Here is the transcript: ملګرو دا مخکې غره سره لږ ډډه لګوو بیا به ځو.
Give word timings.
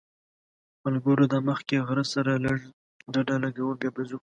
ملګرو 0.83 1.25
دا 1.33 1.39
مخکې 1.49 1.75
غره 1.87 2.05
سره 2.13 2.31
لږ 2.45 2.59
ډډه 3.13 3.35
لګوو 3.43 3.79
بیا 3.79 3.89
به 3.95 4.01
ځو. 4.09 4.17